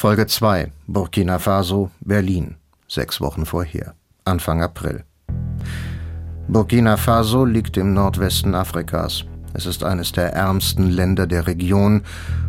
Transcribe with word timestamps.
Folge 0.00 0.26
2. 0.26 0.72
Burkina 0.86 1.38
Faso, 1.38 1.90
Berlin. 2.00 2.56
Sechs 2.88 3.20
Wochen 3.20 3.44
vorher. 3.44 3.92
Anfang 4.24 4.62
April. 4.62 5.04
Burkina 6.48 6.96
Faso 6.96 7.44
liegt 7.44 7.76
im 7.76 7.92
Nordwesten 7.92 8.54
Afrikas. 8.54 9.26
Es 9.52 9.66
ist 9.66 9.84
eines 9.84 10.12
der 10.12 10.32
ärmsten 10.32 10.88
Länder 10.88 11.26
der 11.26 11.46
Region 11.46 12.04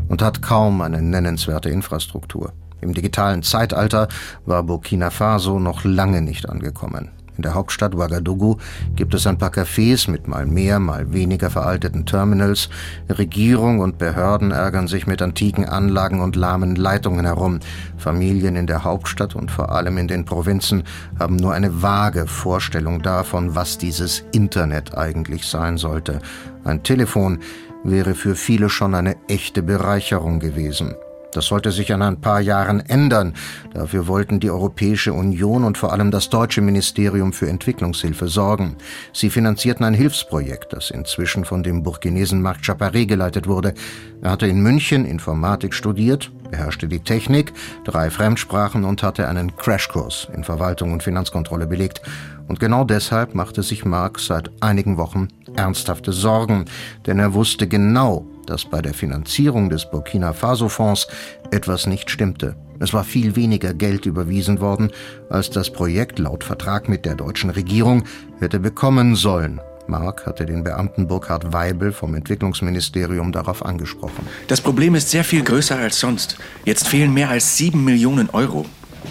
und 0.07 0.21
hat 0.21 0.41
kaum 0.41 0.79
eine 0.79 1.01
nennenswerte 1.01 1.69
Infrastruktur. 1.69 2.53
Im 2.81 2.93
digitalen 2.93 3.43
Zeitalter 3.43 4.07
war 4.45 4.63
Burkina 4.63 5.09
Faso 5.09 5.59
noch 5.59 5.83
lange 5.83 6.21
nicht 6.21 6.49
angekommen. 6.49 7.11
In 7.37 7.43
der 7.43 7.53
Hauptstadt 7.53 7.95
Ouagadougou 7.95 8.57
gibt 8.95 9.13
es 9.13 9.25
ein 9.25 9.37
paar 9.37 9.49
Cafés 9.51 10.11
mit 10.11 10.27
mal 10.27 10.45
mehr, 10.45 10.79
mal 10.79 11.13
weniger 11.13 11.49
veralteten 11.49 12.05
Terminals. 12.05 12.69
Regierung 13.09 13.79
und 13.79 13.97
Behörden 13.97 14.51
ärgern 14.51 14.87
sich 14.87 15.07
mit 15.07 15.21
antiken 15.21 15.65
Anlagen 15.65 16.21
und 16.21 16.35
lahmen 16.35 16.75
Leitungen 16.75 17.25
herum. 17.25 17.59
Familien 17.97 18.55
in 18.55 18.67
der 18.67 18.83
Hauptstadt 18.83 19.33
und 19.33 19.49
vor 19.49 19.71
allem 19.71 19.97
in 19.97 20.07
den 20.07 20.25
Provinzen 20.25 20.83
haben 21.17 21.37
nur 21.37 21.53
eine 21.53 21.81
vage 21.81 22.27
Vorstellung 22.27 23.01
davon, 23.01 23.55
was 23.55 23.77
dieses 23.77 24.23
Internet 24.33 24.95
eigentlich 24.97 25.47
sein 25.47 25.77
sollte. 25.77 26.19
Ein 26.63 26.83
Telefon 26.83 27.39
wäre 27.83 28.13
für 28.13 28.35
viele 28.35 28.69
schon 28.69 28.93
eine 28.93 29.15
echte 29.27 29.63
Bereicherung 29.63 30.39
gewesen. 30.39 30.93
Das 31.31 31.45
sollte 31.45 31.71
sich 31.71 31.89
in 31.89 32.01
ein 32.01 32.19
paar 32.19 32.41
Jahren 32.41 32.79
ändern. 32.81 33.33
Dafür 33.73 34.07
wollten 34.07 34.39
die 34.39 34.49
Europäische 34.49 35.13
Union 35.13 35.63
und 35.63 35.77
vor 35.77 35.93
allem 35.93 36.11
das 36.11 36.29
deutsche 36.29 36.61
Ministerium 36.61 37.33
für 37.33 37.47
Entwicklungshilfe 37.47 38.27
sorgen. 38.27 38.75
Sie 39.13 39.29
finanzierten 39.29 39.85
ein 39.85 39.93
Hilfsprojekt, 39.93 40.73
das 40.73 40.91
inzwischen 40.91 41.45
von 41.45 41.63
dem 41.63 41.83
Burkinesen 41.83 42.41
Marc 42.41 42.57
Chaparé 42.61 43.05
geleitet 43.05 43.47
wurde. 43.47 43.73
Er 44.21 44.31
hatte 44.31 44.47
in 44.47 44.61
München 44.61 45.05
Informatik 45.05 45.73
studiert, 45.73 46.31
beherrschte 46.49 46.87
die 46.87 46.99
Technik, 46.99 47.53
drei 47.85 48.09
Fremdsprachen 48.09 48.83
und 48.83 49.03
hatte 49.03 49.27
einen 49.27 49.55
Crashkurs 49.55 50.27
in 50.35 50.43
Verwaltung 50.43 50.91
und 50.93 51.01
Finanzkontrolle 51.01 51.65
belegt. 51.65 52.01
Und 52.47 52.59
genau 52.59 52.83
deshalb 52.83 53.33
machte 53.33 53.63
sich 53.63 53.85
Marc 53.85 54.19
seit 54.19 54.51
einigen 54.61 54.97
Wochen 54.97 55.29
ernsthafte 55.55 56.11
Sorgen, 56.11 56.65
denn 57.05 57.19
er 57.19 57.33
wusste 57.33 57.67
genau, 57.67 58.25
dass 58.45 58.65
bei 58.65 58.81
der 58.81 58.93
Finanzierung 58.93 59.69
des 59.69 59.89
Burkina 59.89 60.33
Faso-Fonds 60.33 61.07
etwas 61.51 61.87
nicht 61.87 62.09
stimmte. 62.09 62.55
Es 62.79 62.93
war 62.93 63.03
viel 63.03 63.35
weniger 63.35 63.73
Geld 63.73 64.05
überwiesen 64.05 64.59
worden, 64.59 64.91
als 65.29 65.49
das 65.49 65.71
Projekt 65.71 66.17
laut 66.19 66.43
Vertrag 66.43 66.89
mit 66.89 67.05
der 67.05 67.15
deutschen 67.15 67.51
Regierung 67.51 68.03
hätte 68.39 68.59
bekommen 68.59 69.15
sollen. 69.15 69.61
Mark 69.87 70.25
hatte 70.25 70.45
den 70.45 70.63
Beamten 70.63 71.07
Burkhard 71.07 71.53
Weibel 71.53 71.91
vom 71.91 72.15
Entwicklungsministerium 72.15 73.31
darauf 73.31 73.65
angesprochen. 73.65 74.27
Das 74.47 74.61
Problem 74.61 74.95
ist 74.95 75.09
sehr 75.09 75.23
viel 75.23 75.43
größer 75.43 75.77
als 75.77 75.99
sonst. 75.99 76.37
Jetzt 76.65 76.87
fehlen 76.87 77.13
mehr 77.13 77.29
als 77.29 77.57
sieben 77.57 77.83
Millionen 77.83 78.29
Euro. 78.29 78.65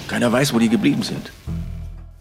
Keiner 0.09 0.33
weiß, 0.33 0.55
wo 0.55 0.59
die 0.59 0.69
geblieben 0.69 1.03
sind. 1.03 1.33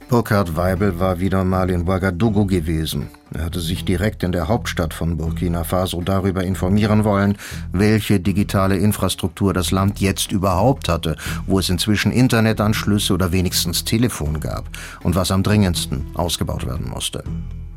Burkhard 0.09 0.55
Weibel 0.55 0.99
war 0.99 1.19
wieder 1.19 1.43
mal 1.43 1.69
in 1.69 1.87
Ouagadougou 1.87 2.47
gewesen. 2.47 3.09
Er 3.31 3.43
hatte 3.45 3.59
sich 3.59 3.85
direkt 3.85 4.23
in 4.23 4.31
der 4.31 4.47
Hauptstadt 4.47 4.91
von 4.91 5.17
Burkina 5.17 5.63
Faso 5.63 6.01
darüber 6.01 6.43
informieren 6.43 7.03
wollen, 7.03 7.37
welche 7.71 8.19
digitale 8.19 8.77
Infrastruktur 8.77 9.53
das 9.53 9.69
Land 9.69 9.99
jetzt 9.99 10.31
überhaupt 10.31 10.89
hatte, 10.89 11.15
wo 11.45 11.59
es 11.59 11.69
inzwischen 11.69 12.11
Internetanschlüsse 12.11 13.13
oder 13.13 13.31
wenigstens 13.31 13.83
Telefon 13.83 14.39
gab 14.39 14.65
und 15.03 15.13
was 15.13 15.29
am 15.29 15.43
dringendsten 15.43 16.07
ausgebaut 16.15 16.65
werden 16.65 16.89
musste. 16.89 17.23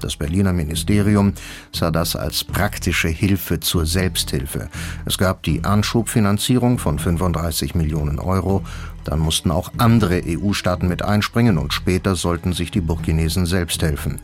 Das 0.02 0.16
Berliner 0.16 0.52
Ministerium 0.52 1.32
sah 1.72 1.92
das 1.92 2.16
als 2.16 2.42
praktische 2.42 3.08
Hilfe 3.08 3.60
zur 3.60 3.86
Selbsthilfe. 3.86 4.68
Es 5.04 5.16
gab 5.16 5.44
die 5.44 5.62
Anschubfinanzierung 5.62 6.78
von 6.78 6.98
35 6.98 7.74
Millionen 7.74 8.18
Euro, 8.18 8.62
dann 9.04 9.20
mussten 9.20 9.50
auch 9.50 9.72
andere 9.78 10.22
EU-Staaten 10.26 10.88
mit 10.88 11.02
einspringen 11.04 11.56
und 11.58 11.72
später 11.72 12.16
sollten 12.16 12.52
sich 12.52 12.70
die 12.70 12.80
Burkinesen 12.80 13.46
selbst 13.46 13.82
helfen. 13.82 14.20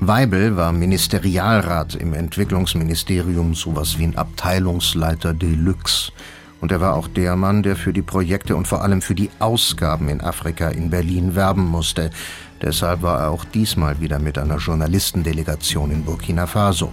Weibel 0.00 0.56
war 0.56 0.72
Ministerialrat 0.72 1.94
im 1.94 2.14
Entwicklungsministerium, 2.14 3.54
sowas 3.54 3.98
wie 3.98 4.04
ein 4.04 4.16
Abteilungsleiter 4.16 5.34
Deluxe. 5.34 6.12
Und 6.60 6.72
er 6.72 6.80
war 6.80 6.94
auch 6.94 7.08
der 7.08 7.36
Mann, 7.36 7.62
der 7.62 7.76
für 7.76 7.92
die 7.92 8.02
Projekte 8.02 8.56
und 8.56 8.66
vor 8.66 8.82
allem 8.82 9.00
für 9.00 9.14
die 9.14 9.30
Ausgaben 9.38 10.08
in 10.08 10.20
Afrika 10.20 10.68
in 10.68 10.90
Berlin 10.90 11.34
werben 11.34 11.64
musste. 11.64 12.10
Deshalb 12.60 13.02
war 13.02 13.20
er 13.20 13.30
auch 13.30 13.44
diesmal 13.44 14.00
wieder 14.00 14.18
mit 14.18 14.38
einer 14.38 14.56
Journalistendelegation 14.56 15.90
in 15.90 16.04
Burkina 16.04 16.46
Faso. 16.46 16.92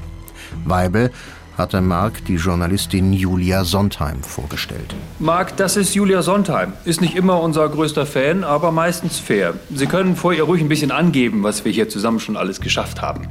Weibel 0.66 1.12
hatte 1.58 1.82
Mark 1.82 2.26
die 2.26 2.36
Journalistin 2.36 3.14
Julia 3.14 3.64
Sondheim 3.64 4.22
vorgestellt. 4.22 4.94
Mark, 5.20 5.56
das 5.58 5.78
ist 5.78 5.96
Julia 5.96 6.22
Sondheim. 6.22 6.74
Ist 6.84 7.02
nicht 7.02 7.16
immer 7.16 7.42
unser 7.42 7.68
größter 7.70 8.06
Fan, 8.06 8.44
aber 8.44 8.72
meistens 8.72 9.20
fair. 9.20 9.54
Sie 9.74 9.88
können 9.88 10.16
vor 10.16 10.34
ihr 10.34 10.44
ruhig 10.44 10.62
ein 10.62 10.70
bisschen 10.70 10.92
angeben, 10.92 11.44
was 11.44 11.64
wir 11.66 11.72
hier 11.72 11.90
zusammen 11.90 12.20
schon 12.20 12.38
alles 12.38 12.60
geschafft 12.60 13.02
haben. 13.02 13.28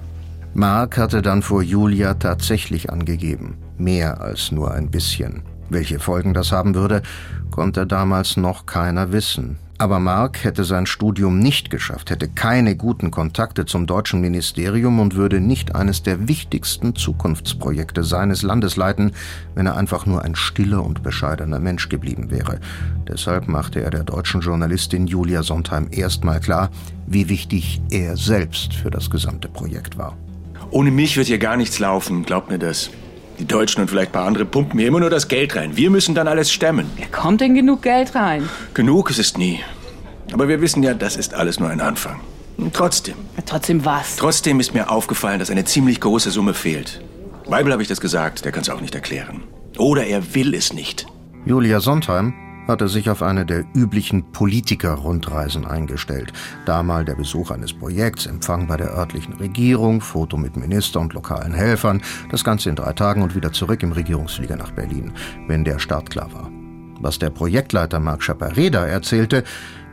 Mark 0.55 0.97
hatte 0.97 1.21
dann 1.21 1.43
vor 1.43 1.63
Julia 1.63 2.15
tatsächlich 2.15 2.91
angegeben. 2.91 3.59
Mehr 3.77 4.21
als 4.21 4.53
nur 4.53 4.73
ein 4.73 4.91
bisschen. 4.91 5.43
Welche 5.71 5.99
Folgen 5.99 6.35
das 6.35 6.53
haben 6.53 6.75
würde, 6.75 7.03
konnte 7.51 7.87
damals 7.87 8.37
noch 8.37 8.67
keiner 8.67 9.13
wissen. 9.13 9.59
Aber 9.77 9.99
Mark 9.99 10.45
hätte 10.45 10.63
sein 10.63 10.87
Studium 10.87 11.41
nicht 11.41 11.69
geschafft, 11.69 12.11
hätte 12.11 12.29
keine 12.29 12.77
guten 12.77 13.11
Kontakte 13.11 13.67
zum 13.67 13.87
deutschen 13.87 14.21
Ministerium 14.21 15.01
und 15.01 15.17
würde 15.17 15.41
nicht 15.41 15.75
eines 15.75 16.05
der 16.05 16.29
wichtigsten 16.29 16.95
Zukunftsprojekte 16.95 18.05
seines 18.05 18.43
Landes 18.43 18.77
leiten, 18.77 19.11
wenn 19.57 19.67
er 19.67 19.77
einfach 19.77 20.07
nur 20.07 20.23
ein 20.23 20.37
stiller 20.37 20.85
und 20.85 21.03
bescheidener 21.03 21.59
Mensch 21.59 21.89
geblieben 21.89 22.31
wäre. 22.31 22.61
Deshalb 23.09 23.49
machte 23.49 23.83
er 23.83 23.91
der 23.91 24.05
deutschen 24.05 24.43
Journalistin 24.43 25.09
Julia 25.09 25.43
Sondheim 25.43 25.89
erstmal 25.91 26.39
klar, 26.39 26.71
wie 27.07 27.29
wichtig 27.29 27.83
er 27.91 28.17
selbst 28.17 28.75
für 28.75 28.91
das 28.91 29.11
gesamte 29.11 29.49
Projekt 29.49 29.99
war. 29.99 30.17
Ohne 30.71 30.93
mich 30.93 31.17
wird 31.17 31.27
hier 31.27 31.39
gar 31.39 31.57
nichts 31.57 31.81
laufen, 31.81 32.25
glaubt 32.25 32.49
mir 32.49 32.59
das. 32.59 32.91
Die 33.39 33.47
Deutschen 33.47 33.81
und 33.81 33.89
vielleicht 33.89 34.11
ein 34.11 34.13
paar 34.13 34.27
andere 34.27 34.45
pumpen 34.45 34.77
mir 34.77 34.87
immer 34.87 35.01
nur 35.01 35.11
das 35.11 35.29
Geld 35.29 35.57
rein. 35.57 35.77
Wir 35.77 35.91
müssen 35.91 36.15
dann 36.15 36.29
alles 36.29 36.53
stemmen. 36.53 36.91
Wer 36.97 37.07
kommt 37.09 37.41
denn 37.41 37.55
genug 37.55 37.83
Geld 37.83 38.15
rein? 38.15 38.49
Genug 38.75 39.11
ist 39.11 39.19
es 39.19 39.37
nie. 39.37 39.61
Aber 40.33 40.49
wir 40.49 40.61
wissen 40.61 40.83
ja, 40.83 40.95
das 40.95 41.17
ist 41.17 41.35
alles 41.35 41.59
nur 41.59 41.69
ein 41.69 41.81
Anfang. 41.81 42.21
Und 42.57 42.75
trotzdem. 42.75 43.17
Ja, 43.37 43.43
trotzdem 43.45 43.85
was? 43.85 44.17
Trotzdem 44.17 44.61
ist 44.61 44.75
mir 44.75 44.91
aufgefallen, 44.91 45.41
dass 45.41 45.51
eine 45.51 45.65
ziemlich 45.65 46.01
große 46.01 46.31
Summe 46.31 46.55
fehlt. 46.55 47.01
Weibel 47.47 47.73
habe 47.73 47.83
ich 47.83 47.89
das 47.89 48.01
gesagt, 48.01 48.45
der 48.45 48.53
kann 48.53 48.63
es 48.63 48.71
auch 48.71 48.81
nicht 48.81 48.95
erklären. 48.95 49.43
Oder 49.77 50.07
er 50.07 50.35
will 50.35 50.55
es 50.55 50.73
nicht. 50.73 51.07
Julia 51.45 51.81
Sondheim 52.65 52.69
hatte 52.69 52.89
sich 52.89 53.11
auf 53.11 53.23
eine 53.23 53.45
der 53.45 53.65
üblichen 53.75 54.33
Politiker-Rundreisen 54.33 55.67
eingestellt. 55.67 56.33
Da 56.67 56.83
mal 56.83 57.05
der 57.05 57.15
Besuch 57.15 57.51
eines 57.51 57.73
Projekts, 57.73 58.27
Empfang 58.27 58.67
bei 58.67 58.77
der 58.77 58.93
örtlichen 58.93 59.35
Regierung, 59.35 60.01
Foto 60.01 60.37
mit 60.37 60.57
Minister 60.57 61.01
und 61.01 61.13
lokalen 61.13 61.55
Helfern, 61.55 62.03
das 62.31 62.43
Ganze 62.43 62.71
in 62.71 62.77
drei 62.77 62.93
Tagen 62.93 63.23
und 63.23 63.35
wieder 63.35 63.53
zurück 63.53 63.83
im 63.83 63.93
Regierungsflieger 63.93 64.57
nach 64.57 64.73
Berlin, 64.73 65.13
wenn 65.47 65.65
der 65.65 65.79
Start 65.79 66.11
klar 66.11 66.33
war. 66.33 66.51
Was 67.01 67.19
der 67.19 67.31
Projektleiter 67.31 68.01
Marc 68.01 68.23
Chapareda 68.23 68.87
erzählte, 68.87 69.45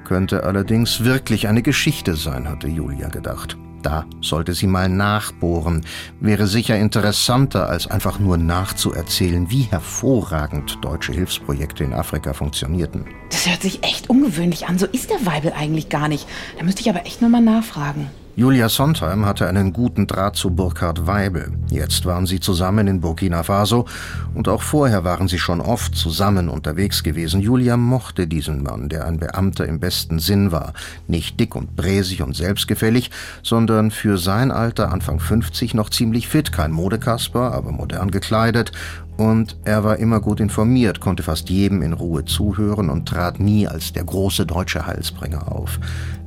könnte 0.05 0.43
allerdings 0.43 1.03
wirklich 1.03 1.47
eine 1.47 1.61
Geschichte 1.61 2.15
sein, 2.15 2.47
hatte 2.47 2.67
Julia 2.67 3.09
gedacht. 3.09 3.57
Da 3.81 4.05
sollte 4.21 4.53
sie 4.53 4.67
mal 4.67 4.89
nachbohren. 4.89 5.85
Wäre 6.19 6.47
sicher 6.47 6.77
interessanter, 6.77 7.67
als 7.67 7.87
einfach 7.87 8.19
nur 8.19 8.37
nachzuerzählen, 8.37 9.49
wie 9.49 9.63
hervorragend 9.63 10.77
deutsche 10.81 11.13
Hilfsprojekte 11.13 11.83
in 11.83 11.93
Afrika 11.93 12.33
funktionierten. 12.33 13.05
Das 13.29 13.49
hört 13.49 13.61
sich 13.61 13.83
echt 13.83 14.09
ungewöhnlich 14.09 14.67
an. 14.67 14.77
So 14.77 14.85
ist 14.85 15.09
der 15.09 15.25
Weibel 15.25 15.53
eigentlich 15.53 15.89
gar 15.89 16.07
nicht. 16.07 16.27
Da 16.57 16.63
müsste 16.63 16.81
ich 16.81 16.89
aber 16.89 17.05
echt 17.05 17.21
nochmal 17.21 17.41
nachfragen. 17.41 18.09
Julia 18.37 18.69
Sondheim 18.69 19.25
hatte 19.25 19.47
einen 19.49 19.73
guten 19.73 20.07
Draht 20.07 20.37
zu 20.37 20.51
Burkhard 20.51 21.05
Weibel. 21.05 21.51
Jetzt 21.69 22.05
waren 22.05 22.25
sie 22.25 22.39
zusammen 22.39 22.87
in 22.87 23.01
Burkina 23.01 23.43
Faso 23.43 23.85
und 24.33 24.47
auch 24.47 24.61
vorher 24.61 25.03
waren 25.03 25.27
sie 25.27 25.37
schon 25.37 25.59
oft 25.59 25.95
zusammen 25.95 26.47
unterwegs 26.47 27.03
gewesen. 27.03 27.41
Julia 27.41 27.75
mochte 27.75 28.27
diesen 28.27 28.63
Mann, 28.63 28.87
der 28.87 29.05
ein 29.05 29.19
Beamter 29.19 29.65
im 29.65 29.81
besten 29.81 30.19
Sinn 30.19 30.53
war. 30.53 30.71
Nicht 31.07 31.41
dick 31.41 31.57
und 31.57 31.75
bräsig 31.75 32.21
und 32.21 32.33
selbstgefällig, 32.33 33.11
sondern 33.43 33.91
für 33.91 34.17
sein 34.17 34.51
Alter 34.51 34.93
Anfang 34.93 35.19
50 35.19 35.73
noch 35.73 35.89
ziemlich 35.89 36.29
fit. 36.29 36.53
Kein 36.53 36.71
Modekasper, 36.71 37.51
aber 37.51 37.73
modern 37.73 38.11
gekleidet 38.11 38.71
und 39.17 39.57
er 39.63 39.83
war 39.83 39.97
immer 39.97 40.19
gut 40.19 40.39
informiert, 40.39 40.99
konnte 40.99 41.23
fast 41.23 41.49
jedem 41.49 41.81
in 41.81 41.93
Ruhe 41.93 42.25
zuhören 42.25 42.89
und 42.89 43.07
trat 43.07 43.39
nie 43.39 43.67
als 43.67 43.93
der 43.93 44.03
große 44.03 44.45
deutsche 44.45 44.85
Heilsbringer 44.85 45.51
auf. 45.51 45.79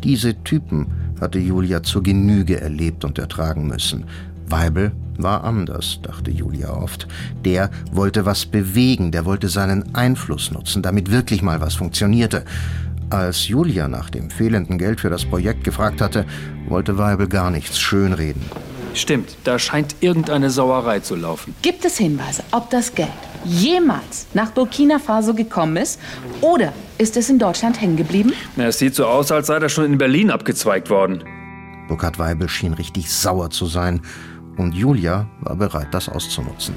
Diese 0.03 0.43
Typen 0.45 0.87
hatte 1.21 1.39
Julia 1.39 1.83
zur 1.83 2.03
Genüge 2.03 2.61
erlebt 2.61 3.05
und 3.05 3.19
ertragen 3.19 3.67
müssen. 3.67 4.05
Weibel 4.47 4.93
war 5.17 5.45
anders, 5.45 6.01
dachte 6.03 6.31
Julia 6.31 6.71
oft. 6.71 7.09
Der 7.45 7.71
wollte 7.93 8.27
was 8.27 8.47
bewegen, 8.47 9.11
der 9.11 9.25
wollte 9.25 9.49
seinen 9.49 9.95
Einfluss 9.95 10.51
nutzen, 10.51 10.83
damit 10.83 11.11
wirklich 11.11 11.43
mal 11.43 11.61
was 11.61 11.75
funktionierte. 11.75 12.45
Als 13.11 13.49
Julia 13.49 13.89
nach 13.89 14.11
dem 14.11 14.31
fehlenden 14.31 14.79
Geld 14.79 15.01
für 15.01 15.11
das 15.11 15.25
Projekt 15.25 15.65
gefragt 15.65 16.01
hatte, 16.01 16.27
wollte 16.69 16.99
Weibel 16.99 17.29
gar 17.29 17.51
nichts 17.51 17.79
schönreden. 17.79 18.43
Stimmt, 18.95 19.37
da 19.43 19.59
scheint 19.59 19.97
irgendeine 20.01 20.51
Sauerei 20.51 21.01
zu 21.01 21.17
laufen. 21.17 21.55
Gibt 21.63 21.85
es 21.85 21.99
Hinweise, 21.99 22.45
ob 22.53 22.71
das 22.71 22.95
Geld 22.95 23.09
jemals 23.45 24.27
nach 24.35 24.53
Burkina 24.53 24.99
Faso 24.99 25.35
gekommen 25.35 25.77
ist 25.77 26.01
oder 26.41 26.73
ist 26.97 27.17
es 27.17 27.29
in 27.29 27.39
Deutschland 27.39 27.81
hängen 27.81 27.97
geblieben? 27.97 28.33
Na, 28.57 28.67
es 28.67 28.79
sieht 28.79 28.95
so 28.95 29.07
aus, 29.07 29.33
als 29.33 29.49
sei 29.49 29.59
das 29.59 29.73
schon 29.73 29.85
in 29.85 29.99
Berlin 29.99 30.31
abgezweigt 30.31 30.91
worden. 30.91 31.25
Burkhard 31.89 32.19
Weibel 32.19 32.49
schien 32.49 32.73
richtig 32.73 33.13
sauer 33.13 33.51
zu 33.51 33.67
sein 33.67 34.01
und 34.57 34.75
Julia 34.75 35.27
war 35.41 35.57
bereit, 35.57 35.89
das 35.93 36.09
auszunutzen. 36.09 36.75